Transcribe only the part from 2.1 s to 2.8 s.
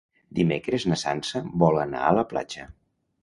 la platja.